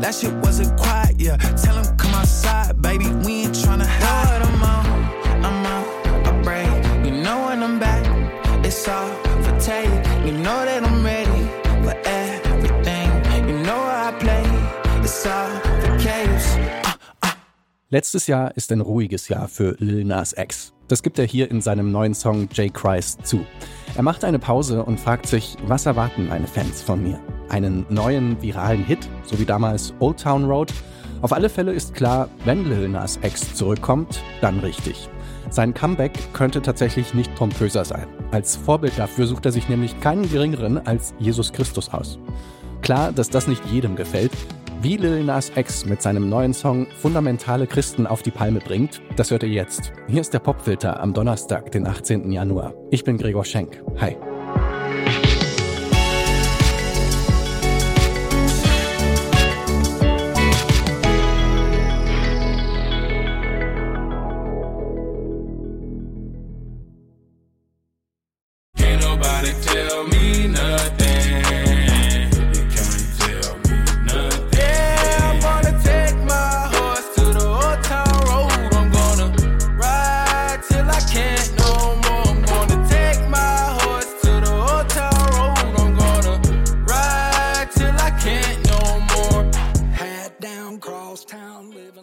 That 0.00 0.14
shit 0.14 0.32
wasn't 0.34 0.78
quiet, 0.78 1.18
yeah. 1.18 1.36
Tell 1.56 1.76
him 1.76 1.96
come 1.96 2.14
outside, 2.14 2.80
baby. 2.80 3.08
We 3.24 3.44
ain't 3.44 3.54
tryna 3.54 3.86
hide. 3.86 4.42
I'm 4.42 4.62
on, 4.62 4.86
I'm 5.44 5.66
on 5.66 6.26
a 6.26 6.42
break. 6.42 6.68
You 7.04 7.22
know 7.22 7.46
when 7.46 7.62
I'm 7.62 7.78
back, 7.78 8.04
it's 8.64 8.86
all 8.88 9.08
for 9.42 9.58
take. 9.60 9.88
You 10.26 10.32
know 10.32 10.64
that 10.64 10.82
I'm 10.84 11.04
ready 11.04 11.40
for 11.84 11.96
everything. 12.04 13.08
You 13.48 13.62
know 13.64 13.80
I 13.80 14.12
play, 14.18 14.44
it's 15.02 15.26
all 15.26 15.48
for 15.80 15.98
chaos. 15.98 16.56
Letztes 17.88 18.26
Jahr 18.26 18.52
ist 18.56 18.72
ein 18.72 18.80
ruhiges 18.80 19.28
Jahr 19.28 19.48
für 19.48 19.76
Lil 19.78 20.04
Nas 20.04 20.32
X. 20.32 20.75
Das 20.88 21.02
gibt 21.02 21.18
er 21.18 21.26
hier 21.26 21.50
in 21.50 21.60
seinem 21.60 21.90
neuen 21.90 22.14
Song 22.14 22.48
J. 22.52 22.72
Christ 22.72 23.26
zu. 23.26 23.44
Er 23.96 24.02
macht 24.02 24.22
eine 24.22 24.38
Pause 24.38 24.84
und 24.84 25.00
fragt 25.00 25.26
sich, 25.26 25.56
was 25.66 25.86
erwarten 25.86 26.28
meine 26.28 26.46
Fans 26.46 26.80
von 26.80 27.02
mir? 27.02 27.18
Einen 27.48 27.84
neuen 27.88 28.40
viralen 28.40 28.84
Hit, 28.84 29.08
so 29.24 29.38
wie 29.38 29.44
damals 29.44 29.94
Old 29.98 30.20
Town 30.20 30.44
Road? 30.44 30.72
Auf 31.22 31.32
alle 31.32 31.48
Fälle 31.48 31.72
ist 31.72 31.94
klar, 31.94 32.28
wenn 32.44 32.68
Lil 32.68 32.88
Nas 32.88 33.18
X 33.22 33.54
zurückkommt, 33.54 34.22
dann 34.40 34.60
richtig. 34.60 35.08
Sein 35.50 35.74
Comeback 35.74 36.12
könnte 36.32 36.62
tatsächlich 36.62 37.14
nicht 37.14 37.34
pompöser 37.34 37.84
sein. 37.84 38.06
Als 38.30 38.54
Vorbild 38.54 38.96
dafür 38.96 39.26
sucht 39.26 39.46
er 39.46 39.52
sich 39.52 39.68
nämlich 39.68 39.98
keinen 40.00 40.30
geringeren 40.30 40.78
als 40.86 41.14
Jesus 41.18 41.52
Christus 41.52 41.88
aus. 41.88 42.18
Klar, 42.82 43.10
dass 43.10 43.30
das 43.30 43.48
nicht 43.48 43.64
jedem 43.66 43.96
gefällt, 43.96 44.32
wie 44.82 44.96
Lil 44.96 45.24
Nas 45.24 45.52
X 45.54 45.84
mit 45.86 46.02
seinem 46.02 46.28
neuen 46.28 46.54
Song 46.54 46.86
fundamentale 47.00 47.66
Christen 47.66 48.06
auf 48.06 48.22
die 48.22 48.30
Palme 48.30 48.60
bringt, 48.60 49.00
das 49.16 49.30
hört 49.30 49.42
ihr 49.42 49.48
jetzt. 49.48 49.92
Hier 50.08 50.20
ist 50.20 50.34
der 50.34 50.38
Popfilter 50.38 51.00
am 51.00 51.12
Donnerstag, 51.12 51.70
den 51.72 51.86
18. 51.86 52.30
Januar. 52.30 52.74
Ich 52.90 53.04
bin 53.04 53.18
Gregor 53.18 53.44
Schenk. 53.44 53.82
Hi. 54.00 54.16
Tell 69.62 70.04
me 70.08 70.48
nothing. 70.48 70.75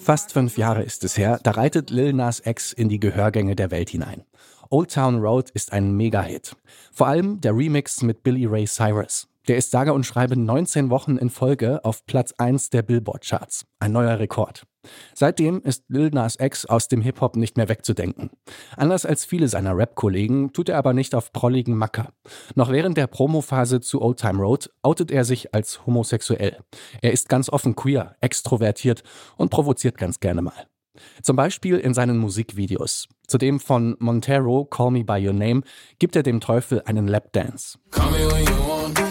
Fast 0.03 0.33
fünf 0.33 0.57
Jahre 0.57 0.83
ist 0.83 1.05
es 1.05 1.17
her, 1.17 1.39
da 1.43 1.51
reitet 1.51 1.89
Lil 1.89 2.11
Nas 2.11 2.45
X 2.45 2.73
in 2.73 2.89
die 2.89 2.99
Gehörgänge 2.99 3.55
der 3.55 3.71
Welt 3.71 3.89
hinein. 3.89 4.25
Old 4.69 4.91
Town 4.91 5.21
Road 5.21 5.49
ist 5.51 5.71
ein 5.71 5.95
Mega-Hit. 5.95 6.57
Vor 6.91 7.07
allem 7.07 7.39
der 7.39 7.55
Remix 7.55 8.01
mit 8.01 8.21
Billy 8.21 8.45
Ray 8.45 8.67
Cyrus. 8.67 9.29
Der 9.47 9.55
ist 9.55 9.71
sage 9.71 9.93
und 9.93 10.05
schreibe 10.05 10.35
19 10.35 10.89
Wochen 10.89 11.15
in 11.15 11.29
Folge 11.29 11.85
auf 11.85 12.05
Platz 12.05 12.33
1 12.37 12.69
der 12.69 12.81
Billboard-Charts. 12.81 13.65
Ein 13.79 13.93
neuer 13.93 14.19
Rekord. 14.19 14.65
Seitdem 15.13 15.61
ist 15.61 15.83
Lil 15.87 16.09
Nas 16.09 16.37
X 16.39 16.65
aus 16.65 16.87
dem 16.87 17.01
Hip-Hop 17.01 17.35
nicht 17.35 17.57
mehr 17.57 17.69
wegzudenken. 17.69 18.29
Anders 18.75 19.05
als 19.05 19.25
viele 19.25 19.47
seiner 19.47 19.77
Rap-Kollegen 19.77 20.53
tut 20.53 20.69
er 20.69 20.77
aber 20.77 20.93
nicht 20.93 21.15
auf 21.15 21.31
prolligen 21.33 21.75
Macker. 21.77 22.13
Noch 22.55 22.71
während 22.71 22.97
der 22.97 23.07
Promophase 23.07 23.81
zu 23.81 24.01
Old 24.01 24.19
Time 24.19 24.39
Road 24.39 24.69
outet 24.81 25.11
er 25.11 25.25
sich 25.25 25.53
als 25.53 25.85
homosexuell. 25.85 26.57
Er 27.01 27.11
ist 27.11 27.29
ganz 27.29 27.49
offen 27.49 27.75
queer, 27.75 28.15
extrovertiert 28.21 29.03
und 29.37 29.49
provoziert 29.49 29.97
ganz 29.97 30.19
gerne 30.19 30.41
mal. 30.41 30.67
Zum 31.21 31.35
Beispiel 31.35 31.77
in 31.77 31.93
seinen 31.93 32.17
Musikvideos. 32.17 33.07
Zudem 33.27 33.59
von 33.59 33.95
Montero 33.99 34.65
Call 34.65 34.91
Me 34.91 35.03
By 35.03 35.25
Your 35.25 35.33
Name 35.33 35.61
gibt 35.97 36.15
er 36.15 36.23
dem 36.23 36.39
Teufel 36.39 36.81
einen 36.85 37.07
Lapdance. 37.07 37.79
Call 37.91 38.11
me 38.11 38.31
when 38.31 38.45
you 38.45 38.67
want, 38.67 39.02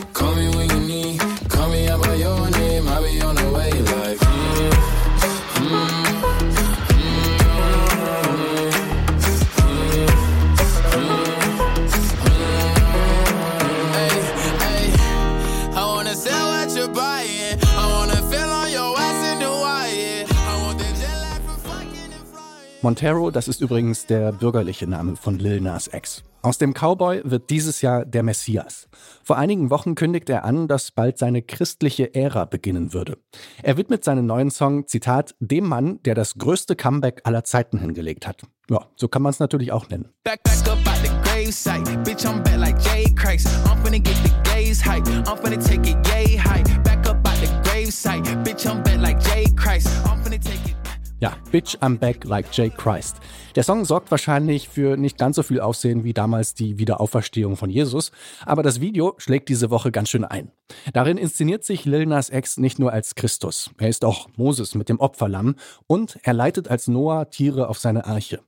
Montero, 22.82 23.30
das 23.30 23.46
ist 23.46 23.60
übrigens 23.60 24.06
der 24.06 24.32
bürgerliche 24.32 24.88
Name 24.88 25.14
von 25.14 25.38
Lil 25.38 25.60
Nas 25.60 25.88
X. 25.92 26.24
Aus 26.42 26.58
dem 26.58 26.74
Cowboy 26.74 27.22
wird 27.24 27.48
dieses 27.48 27.80
Jahr 27.80 28.04
der 28.04 28.24
Messias. 28.24 28.88
Vor 29.22 29.36
einigen 29.38 29.70
Wochen 29.70 29.94
kündigt 29.94 30.28
er 30.28 30.44
an, 30.44 30.66
dass 30.66 30.90
bald 30.90 31.16
seine 31.16 31.42
christliche 31.42 32.12
Ära 32.16 32.44
beginnen 32.44 32.92
würde. 32.92 33.18
Er 33.62 33.76
widmet 33.76 34.02
seinen 34.02 34.26
neuen 34.26 34.50
Song, 34.50 34.88
Zitat, 34.88 35.36
dem 35.38 35.68
Mann, 35.68 36.00
der 36.02 36.16
das 36.16 36.34
größte 36.34 36.74
Comeback 36.74 37.20
aller 37.22 37.44
Zeiten 37.44 37.78
hingelegt 37.78 38.26
hat. 38.26 38.42
Ja, 38.68 38.80
so 38.96 39.06
kann 39.06 39.22
man 39.22 39.30
es 39.30 39.38
natürlich 39.38 39.70
auch 39.70 39.88
nennen. 39.88 40.08
Back, 40.24 40.42
back 40.42 40.68
up 40.68 40.78
out 40.88 40.98
the 41.04 41.10
gravesite. 41.22 41.88
Bitch, 42.02 42.26
I'm 42.26 42.42
back 42.42 42.58
like 42.58 42.76
Jay 42.80 43.04
Christ. 43.14 43.46
I'm 43.64 43.80
finna 43.84 44.02
get 44.02 44.16
the 44.24 44.50
gaze 44.50 44.84
hype. 44.84 45.06
I'm 45.06 45.38
finna 45.38 45.64
take 45.64 45.88
it 45.88 45.96
yay 46.08 46.36
high. 46.36 46.64
Back 46.82 47.08
up 47.08 47.24
out 47.24 47.40
the 47.40 47.46
gravesite. 47.62 48.24
Bitch, 48.42 48.66
I'm 48.68 48.82
back 48.82 49.00
like 49.00 49.20
Jay 49.20 49.44
Christ. 49.54 49.88
I'm 50.04 50.20
finna 50.24 50.42
take 50.42 50.68
it. 50.68 50.76
Ja, 51.20 51.36
Bitch, 51.52 51.76
I'm 51.82 51.98
back 51.98 52.24
like 52.24 52.46
Jay 52.50 52.70
Christ. 52.70 53.16
Der 53.56 53.62
Song 53.62 53.84
sorgt 53.84 54.10
wahrscheinlich 54.10 54.70
für 54.70 54.96
nicht 54.96 55.18
ganz 55.18 55.36
so 55.36 55.42
viel 55.42 55.60
Aufsehen 55.60 56.02
wie 56.02 56.14
damals 56.14 56.54
die 56.54 56.78
Wiederauferstehung 56.78 57.58
von 57.58 57.68
Jesus, 57.68 58.10
aber 58.46 58.62
das 58.62 58.80
Video 58.80 59.12
schlägt 59.18 59.50
diese 59.50 59.70
Woche 59.70 59.92
ganz 59.92 60.08
schön 60.08 60.24
ein. 60.24 60.50
Darin 60.94 61.18
inszeniert 61.18 61.62
sich 61.62 61.84
Lil 61.84 62.06
Nas 62.06 62.30
X 62.30 62.56
nicht 62.56 62.78
nur 62.78 62.94
als 62.94 63.14
Christus, 63.16 63.70
er 63.76 63.90
ist 63.90 64.06
auch 64.06 64.30
Moses 64.36 64.74
mit 64.74 64.88
dem 64.88 64.98
Opferlamm 64.98 65.56
und 65.86 66.18
er 66.22 66.32
leitet 66.32 66.68
als 66.68 66.88
Noah 66.88 67.28
Tiere 67.28 67.68
auf 67.68 67.78
seine 67.78 68.06
Arche. 68.06 68.40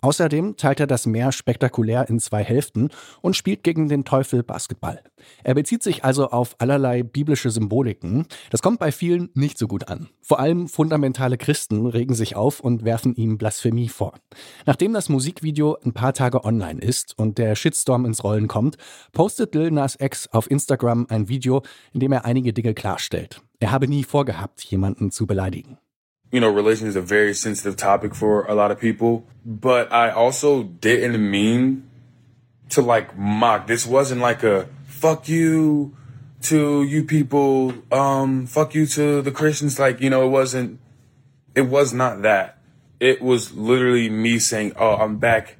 Außerdem 0.00 0.56
teilt 0.56 0.78
er 0.78 0.86
das 0.86 1.06
Meer 1.06 1.32
spektakulär 1.32 2.08
in 2.08 2.20
zwei 2.20 2.44
Hälften 2.44 2.90
und 3.22 3.36
spielt 3.36 3.64
gegen 3.64 3.88
den 3.88 4.04
Teufel 4.04 4.44
Basketball. 4.44 5.02
Er 5.42 5.54
bezieht 5.54 5.82
sich 5.82 6.04
also 6.04 6.28
auf 6.28 6.56
allerlei 6.58 7.02
biblische 7.02 7.50
Symboliken. 7.50 8.26
Das 8.50 8.62
kommt 8.62 8.78
bei 8.78 8.92
vielen 8.92 9.30
nicht 9.34 9.58
so 9.58 9.66
gut 9.66 9.88
an. 9.88 10.08
Vor 10.20 10.38
allem 10.38 10.68
fundamentale 10.68 11.38
Christen 11.38 11.86
regen 11.86 12.14
sich 12.14 12.36
auf 12.36 12.51
und 12.60 12.84
werfen 12.84 13.14
ihm 13.14 13.38
Blasphemie 13.38 13.88
vor. 13.88 14.14
Nachdem 14.66 14.92
das 14.92 15.08
Musikvideo 15.08 15.76
ein 15.84 15.92
paar 15.92 16.12
Tage 16.12 16.44
online 16.44 16.80
ist 16.80 17.18
und 17.18 17.38
der 17.38 17.54
Shitstorm 17.54 18.04
ins 18.04 18.24
Rollen 18.24 18.48
kommt, 18.48 18.76
postet 19.12 19.54
Lil 19.54 19.70
Nas 19.70 19.96
X 20.00 20.28
auf 20.28 20.50
Instagram 20.50 21.06
ein 21.08 21.28
Video, 21.28 21.62
in 21.92 22.00
dem 22.00 22.12
er 22.12 22.24
einige 22.24 22.52
Dinge 22.52 22.74
klarstellt. 22.74 23.40
Er 23.60 23.70
habe 23.70 23.88
nie 23.88 24.04
vorgehabt, 24.04 24.62
jemanden 24.64 25.10
zu 25.10 25.26
beleidigen. 25.26 25.78
you 26.32 26.40
know, 26.40 26.48
religion 26.48 26.88
is 26.88 26.96
a 26.96 27.02
very 27.02 27.34
sensitive 27.34 27.76
topic 27.76 28.14
for 28.14 28.46
a 28.46 28.54
lot 28.54 28.70
of 28.70 28.80
people, 28.80 29.24
but 29.44 29.92
I 29.92 30.10
also 30.10 30.62
didn't 30.62 31.30
mean 31.30 31.88
to 32.70 32.80
like 32.80 33.16
mock. 33.16 33.66
This 33.66 33.86
wasn't 33.86 34.22
like 34.22 34.42
a 34.42 34.66
fuck 34.86 35.28
you 35.28 35.94
to 36.44 36.82
you 36.82 37.04
people, 37.04 37.74
um, 37.92 38.46
fuck 38.46 38.74
you 38.74 38.86
to 38.86 39.20
the 39.20 39.30
Christians. 39.30 39.78
Like, 39.78 40.00
you 40.00 40.08
know, 40.08 40.26
it 40.26 40.30
wasn't, 40.30 40.80
it 41.54 41.62
was 41.62 41.92
not 41.92 42.22
that. 42.22 42.58
It 43.00 43.20
was 43.20 43.52
literally 43.54 44.08
me 44.08 44.38
saying, 44.38 44.74
oh, 44.76 44.94
I'm 44.96 45.18
back. 45.18 45.56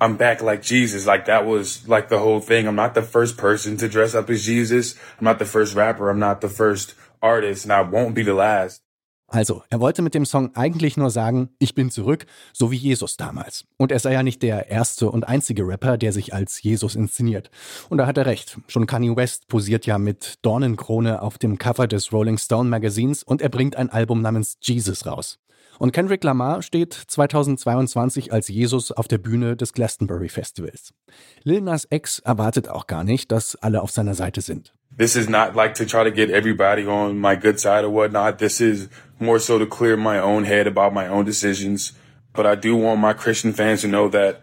I'm 0.00 0.16
back 0.16 0.42
like 0.42 0.62
Jesus. 0.62 1.06
Like 1.06 1.24
that 1.26 1.46
was 1.46 1.88
like 1.88 2.08
the 2.08 2.18
whole 2.18 2.40
thing. 2.40 2.68
I'm 2.68 2.76
not 2.76 2.94
the 2.94 3.02
first 3.02 3.36
person 3.38 3.76
to 3.78 3.88
dress 3.88 4.14
up 4.14 4.28
as 4.28 4.44
Jesus. 4.44 4.94
I'm 5.18 5.24
not 5.24 5.38
the 5.38 5.46
first 5.46 5.74
rapper. 5.74 6.10
I'm 6.10 6.18
not 6.18 6.42
the 6.42 6.50
first 6.50 6.94
artist 7.22 7.64
and 7.64 7.72
I 7.72 7.80
won't 7.80 8.14
be 8.14 8.22
the 8.22 8.34
last. 8.34 8.82
Also, 9.28 9.62
er 9.70 9.80
wollte 9.80 10.02
mit 10.02 10.14
dem 10.14 10.24
Song 10.24 10.54
eigentlich 10.54 10.96
nur 10.96 11.10
sagen, 11.10 11.50
ich 11.58 11.74
bin 11.74 11.90
zurück, 11.90 12.26
so 12.52 12.70
wie 12.70 12.76
Jesus 12.76 13.16
damals. 13.16 13.64
Und 13.76 13.90
er 13.90 13.98
sei 13.98 14.12
ja 14.12 14.22
nicht 14.22 14.40
der 14.42 14.70
erste 14.70 15.10
und 15.10 15.26
einzige 15.26 15.66
Rapper, 15.66 15.98
der 15.98 16.12
sich 16.12 16.32
als 16.32 16.62
Jesus 16.62 16.94
inszeniert. 16.94 17.50
Und 17.88 17.98
da 17.98 18.06
hat 18.06 18.18
er 18.18 18.26
recht. 18.26 18.58
Schon 18.68 18.86
Kanye 18.86 19.16
West 19.16 19.48
posiert 19.48 19.84
ja 19.84 19.98
mit 19.98 20.34
Dornenkrone 20.42 21.22
auf 21.22 21.38
dem 21.38 21.58
Cover 21.58 21.88
des 21.88 22.12
Rolling 22.12 22.38
Stone 22.38 22.70
Magazins 22.70 23.24
und 23.24 23.42
er 23.42 23.48
bringt 23.48 23.74
ein 23.74 23.90
Album 23.90 24.22
namens 24.22 24.58
Jesus 24.62 25.06
raus. 25.06 25.40
Und 25.78 25.92
Kendrick 25.92 26.24
Lamar 26.24 26.62
steht 26.62 26.94
2022 26.94 28.32
als 28.32 28.48
Jesus 28.48 28.92
auf 28.92 29.08
der 29.08 29.18
Bühne 29.18 29.56
des 29.56 29.72
Glastonbury 29.72 30.28
Festivals. 30.28 30.94
Lil 31.42 31.60
Nas 31.60 31.86
X 31.90 32.20
erwartet 32.20 32.68
auch 32.68 32.86
gar 32.86 33.04
nicht, 33.04 33.30
dass 33.30 33.56
alle 33.56 33.82
auf 33.82 33.90
seiner 33.90 34.14
Seite 34.14 34.40
sind. 34.40 34.72
this 34.96 35.14
is 35.14 35.28
not 35.28 35.54
like 35.54 35.74
to 35.74 35.84
try 35.84 36.04
to 36.04 36.10
get 36.10 36.30
everybody 36.30 36.86
on 36.86 37.18
my 37.18 37.36
good 37.36 37.60
side 37.60 37.84
or 37.84 37.90
whatnot. 37.90 38.38
This 38.38 38.60
is 38.60 38.88
more 39.18 39.38
so 39.38 39.58
to 39.58 39.66
clear 39.66 39.96
my 39.96 40.18
own 40.18 40.44
head 40.44 40.66
about 40.66 40.92
my 40.92 41.06
own 41.06 41.24
decisions. 41.24 41.92
But 42.32 42.46
I 42.46 42.54
do 42.54 42.76
want 42.76 43.00
my 43.00 43.12
Christian 43.12 43.52
fans 43.52 43.80
to 43.82 43.88
know 43.88 44.08
that 44.08 44.42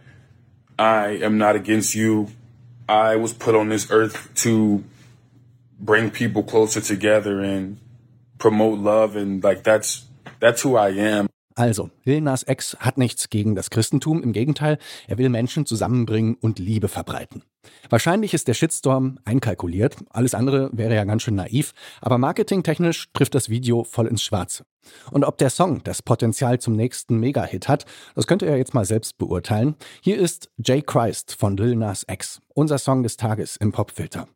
I 0.78 1.20
am 1.22 1.38
not 1.38 1.56
against 1.56 1.96
you. 1.96 2.30
I 2.90 3.16
was 3.16 3.34
put 3.34 3.56
on 3.56 3.70
this 3.70 3.90
earth 3.92 4.30
to 4.44 4.84
bring 5.80 6.10
people 6.10 6.44
closer 6.44 6.82
together 6.82 7.42
and 7.42 7.78
promote 8.40 8.80
love 8.80 9.16
and 9.16 9.44
like 9.44 9.64
that's 9.64 10.06
that's 10.40 10.62
who 10.62 10.76
I 10.76 10.90
am. 10.90 11.28
Also, 11.56 11.92
Lil 12.04 12.22
Nas 12.22 12.44
X 12.44 12.76
hat 12.80 12.98
nichts 12.98 13.30
gegen 13.30 13.56
das 13.56 13.70
Christentum, 13.70 14.24
im 14.24 14.34
Gegenteil, 14.34 14.80
er 15.08 15.18
will 15.20 15.30
Menschen 15.30 15.68
zusammenbringen 15.68 16.36
und 16.42 16.58
Liebe 16.58 16.88
verbreiten. 16.88 17.44
Wahrscheinlich 17.90 18.34
ist 18.34 18.48
der 18.48 18.54
Shitstorm 18.54 19.20
einkalkuliert, 19.26 19.98
alles 20.10 20.34
andere 20.34 20.70
wäre 20.74 20.96
ja 20.96 21.04
ganz 21.04 21.24
schön 21.24 21.36
naiv, 21.36 21.74
aber 22.02 22.18
marketingtechnisch 22.18 23.10
trifft 23.14 23.36
das 23.36 23.50
Video 23.50 23.84
voll 23.84 24.08
ins 24.08 24.24
Schwarze. 24.24 24.66
Und 25.12 25.24
ob 25.24 25.38
der 25.38 25.50
Song 25.50 25.84
das 25.84 26.02
Potenzial 26.02 26.60
zum 26.60 26.76
nächsten 26.76 27.20
Mega-Hit 27.20 27.68
hat, 27.68 27.86
das 28.16 28.28
könnt 28.28 28.42
ihr 28.42 28.58
jetzt 28.58 28.74
mal 28.74 28.86
selbst 28.86 29.18
beurteilen. 29.18 29.76
Hier 30.02 30.18
ist 30.18 30.50
Jay 30.58 30.82
Christ 30.82 31.36
von 31.36 31.58
Lil 31.58 31.76
Nas 31.76 32.06
X, 32.10 32.42
unser 32.54 32.78
Song 32.78 33.04
des 33.04 33.18
Tages 33.18 33.58
im 33.58 33.72
Popfilter. 33.72 34.28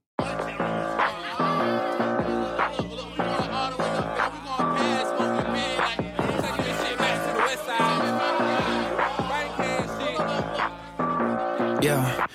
Yeah, 11.80 12.28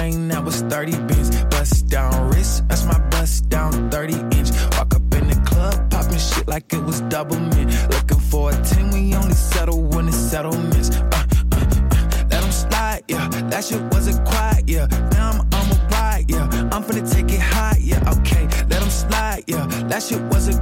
chain, 0.00 0.28
that 0.28 0.44
was 0.44 0.62
30 0.62 0.92
bins. 1.06 1.44
Bust 1.46 1.88
down 1.88 2.30
wrist, 2.30 2.66
that's 2.68 2.84
my 2.84 2.98
bust 3.10 3.48
down 3.48 3.90
30 3.90 4.14
inch. 4.36 4.50
Walk 4.76 4.94
up 4.94 5.14
in 5.14 5.28
the 5.28 5.40
club, 5.46 5.90
popping 5.90 6.18
shit 6.18 6.46
like 6.48 6.72
it 6.72 6.82
was 6.82 7.00
double 7.02 7.38
mint. 7.38 7.70
Looking 7.90 8.20
for 8.30 8.50
a 8.50 8.56
10, 8.64 8.90
we 8.90 9.14
only 9.14 9.34
settle 9.34 9.82
when 9.82 10.08
it's 10.08 10.16
settlements. 10.16 10.90
Uh, 10.90 11.10
uh, 11.12 11.56
uh, 11.56 12.26
let 12.30 12.40
them 12.42 12.52
slide, 12.52 13.02
yeah. 13.08 13.28
That 13.50 13.64
shit 13.64 13.82
wasn't 13.92 14.24
quiet, 14.26 14.64
yeah. 14.66 14.86
Now 15.12 15.30
I'm 15.30 15.40
on 15.40 15.66
a 15.74 15.88
ride, 15.92 16.24
yeah. 16.28 16.46
I'm 16.72 16.82
finna 16.82 17.04
take 17.12 17.32
it 17.32 17.40
high, 17.40 17.78
yeah. 17.80 18.14
Okay, 18.18 18.44
let 18.70 18.80
them 18.80 18.90
slide, 18.90 19.44
yeah. 19.46 19.66
That 19.90 20.02
shit 20.02 20.22
wasn't 20.32 20.59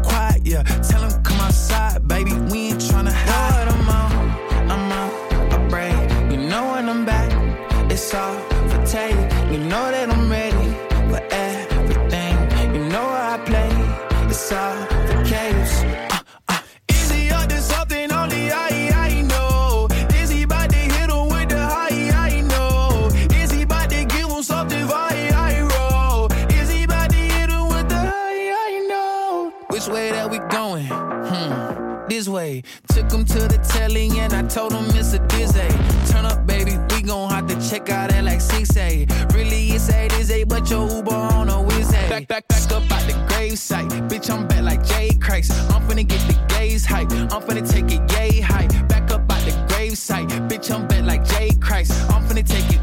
check 37.68 37.90
out 37.90 38.12
at 38.12 38.24
like 38.24 38.38
6A. 38.38 39.34
Really, 39.34 39.68
it's 39.68 39.90
8 39.90 40.12
is 40.14 40.30
8, 40.30 40.48
but 40.48 40.70
your 40.70 40.88
Uber 40.88 41.12
on 41.12 41.48
a 41.50 41.62
whiz 41.62 41.90
Back, 41.90 42.26
back, 42.26 42.48
back 42.48 42.72
up 42.72 42.82
out 42.90 43.02
the 43.06 43.12
gravesite. 43.28 44.08
Bitch, 44.08 44.30
I'm 44.30 44.46
back 44.46 44.62
like 44.62 44.82
Jay 44.84 45.10
Christ. 45.20 45.52
I'm 45.70 45.82
finna 45.82 46.06
get 46.06 46.20
the 46.26 46.36
gaze 46.48 46.86
hype. 46.86 47.10
I'm 47.12 47.42
finna 47.42 47.68
take 47.68 47.90
it 47.92 48.12
yay 48.12 48.40
high. 48.40 48.66
Back 48.88 49.10
up 49.10 49.30
out 49.30 49.42
the 49.44 49.50
gravesite. 49.68 50.28
Bitch, 50.48 50.74
I'm 50.74 50.86
back 50.86 51.04
like 51.04 51.24
Jay 51.24 51.50
Christ. 51.60 51.92
I'm 52.10 52.22
finna 52.24 52.46
take 52.46 52.70
it. 52.70 52.80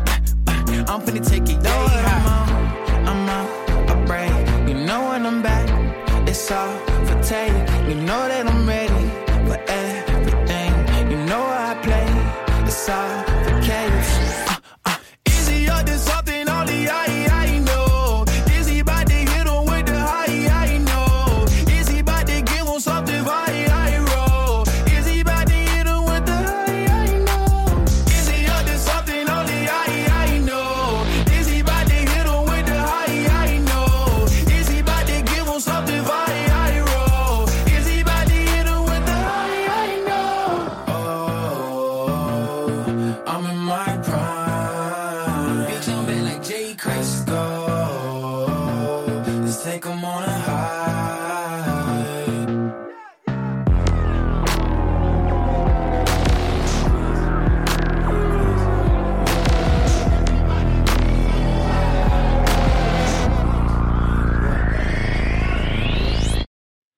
I'm 0.88 1.02
finna 1.02 1.28
take 1.28 1.44
it 1.44 1.64
yay 1.64 1.75
take 49.76 49.90
'em 49.90 50.04
on 50.04 50.24
a 50.24 50.32
high. 50.48 50.76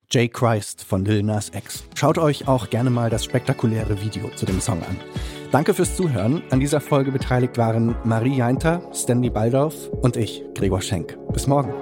Jay 0.10 0.30
Christ 0.30 0.84
von 0.84 1.04
Lil 1.04 1.22
Nas 1.22 1.52
X. 1.54 1.84
Schaut 1.94 2.18
euch 2.18 2.48
auch 2.48 2.70
gerne 2.70 2.90
mal 2.90 3.10
das 3.10 3.26
spektakuläre 3.26 4.02
Video 4.02 4.30
zu 4.36 4.46
dem 4.46 4.62
Song 4.62 4.82
an. 4.84 4.98
Danke 5.52 5.74
fürs 5.74 5.96
Zuhören. 5.96 6.42
An 6.50 6.60
dieser 6.60 6.80
Folge 6.80 7.12
beteiligt 7.12 7.58
waren 7.58 7.96
Marie 8.04 8.38
Jainter, 8.38 8.82
Stanley 8.94 9.30
Baldorf 9.30 9.90
und 10.02 10.16
ich, 10.16 10.44
Gregor 10.56 10.82
Schenk. 10.82 11.18
Bis 11.34 11.46
morgen. 11.46 11.74